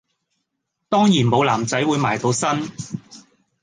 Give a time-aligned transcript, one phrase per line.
[0.89, 2.71] 當然無男仔會埋到身